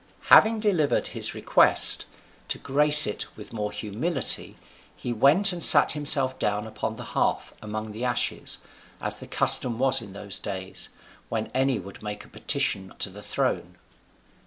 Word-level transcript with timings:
Having 0.33 0.61
delivered 0.61 1.05
his 1.09 1.35
request, 1.35 2.05
to 2.47 2.57
grace 2.57 3.05
it 3.05 3.25
with 3.37 3.53
more 3.53 3.71
humility 3.71 4.57
he 4.95 5.13
went 5.13 5.53
and 5.53 5.63
sat 5.63 5.91
himself 5.91 6.39
down 6.39 6.65
upon 6.65 6.95
the 6.95 7.03
hearth 7.13 7.53
among 7.61 7.91
the 7.91 8.03
ashes, 8.03 8.57
as 8.99 9.17
the 9.17 9.27
custom 9.27 9.77
was 9.77 10.01
in 10.01 10.13
those 10.13 10.39
days 10.39 10.89
when 11.29 11.51
any 11.53 11.77
would 11.77 12.01
make 12.01 12.25
a 12.25 12.29
petition 12.29 12.95
to 12.97 13.11
the 13.11 13.21
throne. 13.21 13.77